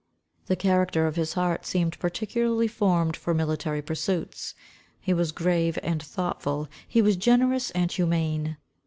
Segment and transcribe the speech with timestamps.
[0.47, 4.55] The character of his heart seemed particularly formed for military pursuits.
[4.99, 8.57] He was grave and thoughtful, he was generous and humane.